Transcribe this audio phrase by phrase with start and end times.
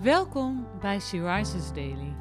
[0.00, 2.16] Welkom bij She Rises Daily.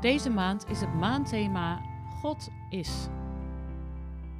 [0.00, 1.82] Deze maand is het maandthema
[2.20, 3.06] God is.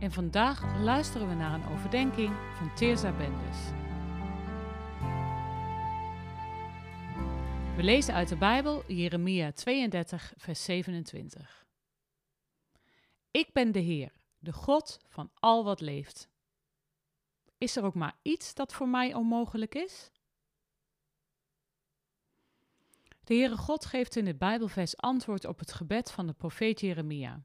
[0.00, 3.56] En vandaag luisteren we naar een overdenking van Teerza Bendis.
[7.76, 11.66] We lezen uit de Bijbel Jeremia 32, vers 27.
[13.30, 16.28] Ik ben de Heer, de God van al wat leeft.
[17.58, 20.10] Is er ook maar iets dat voor mij onmogelijk is?
[23.28, 27.44] De Heere God geeft in het Bijbelvers antwoord op het gebed van de profeet Jeremia.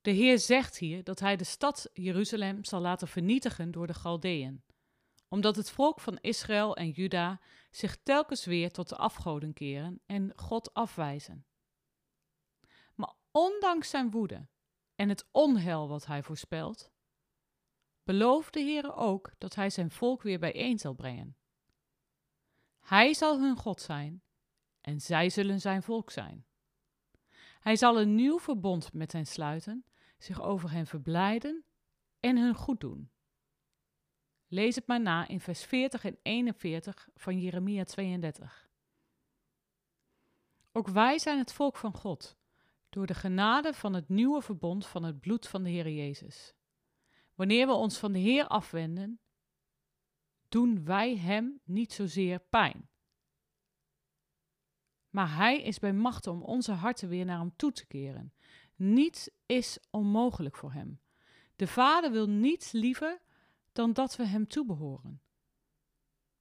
[0.00, 4.64] De Heer zegt hier dat hij de stad Jeruzalem zal laten vernietigen door de Galdeën,
[5.28, 7.40] omdat het volk van Israël en Juda
[7.70, 11.46] zich telkens weer tot de afgoden keren en God afwijzen.
[12.94, 14.48] Maar ondanks zijn woede
[14.94, 16.90] en het onheil wat hij voorspelt,
[18.02, 21.36] belooft de Heer ook dat hij zijn volk weer bijeen zal brengen.
[22.86, 24.22] Hij zal hun God zijn
[24.80, 26.44] en zij zullen zijn volk zijn.
[27.60, 29.84] Hij zal een nieuw verbond met hen sluiten,
[30.18, 31.64] zich over hen verblijden
[32.20, 33.10] en hun goed doen.
[34.48, 38.68] Lees het maar na in vers 40 en 41 van Jeremia 32.
[40.72, 42.36] Ook wij zijn het volk van God,
[42.88, 46.54] door de genade van het nieuwe verbond van het bloed van de Heer Jezus.
[47.34, 49.20] Wanneer we ons van de Heer afwenden,
[50.48, 52.88] doen wij Hem niet zozeer pijn.
[55.10, 58.32] Maar Hij is bij macht om onze harten weer naar Hem toe te keren.
[58.74, 61.00] Niets is onmogelijk voor Hem.
[61.56, 63.20] De Vader wil niets liever
[63.72, 65.22] dan dat we Hem toebehoren,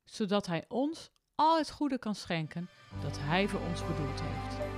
[0.04, 2.70] zodat Hij ons al het goede kan schenken
[3.02, 4.74] dat Hij voor ons bedoeld heeft.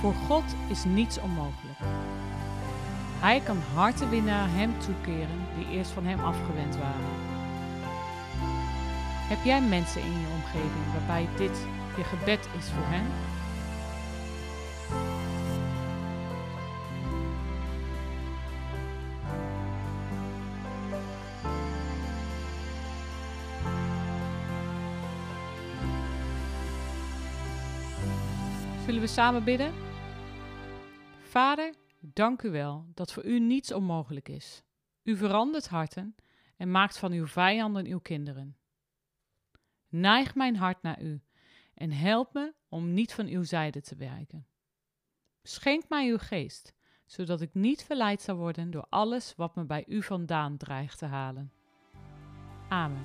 [0.00, 1.78] Voor God is niets onmogelijk.
[3.20, 7.36] Hij kan harten weer naar Hem toekeren die eerst van Hem afgewend waren.
[9.28, 11.66] Heb jij mensen in je omgeving waarbij dit
[11.96, 13.06] je gebed is voor hen?
[28.84, 29.72] Zullen we samen bidden?
[31.22, 34.62] Vader, dank u wel dat voor u niets onmogelijk is.
[35.02, 36.14] U verandert harten
[36.56, 38.56] en maakt van uw vijanden uw kinderen.
[39.88, 41.22] Neig mijn hart naar u
[41.74, 44.46] en help me om niet van uw zijde te wijken.
[45.42, 46.74] Schenk mij uw geest,
[47.06, 51.06] zodat ik niet verleid zal worden door alles wat me bij u vandaan dreigt te
[51.06, 51.52] halen.
[52.68, 53.04] Amen.